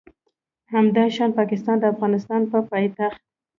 [0.73, 3.21] همداشان پاکستان د افغانستان په پایتخت